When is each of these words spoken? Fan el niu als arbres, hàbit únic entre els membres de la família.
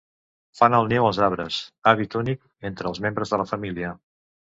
Fan 0.59 0.77
el 0.77 0.89
niu 0.93 1.05
als 1.09 1.19
arbres, 1.27 1.59
hàbit 1.93 2.19
únic 2.23 2.43
entre 2.73 2.93
els 2.93 3.07
membres 3.09 3.37
de 3.37 3.45
la 3.45 3.51
família. 3.55 3.97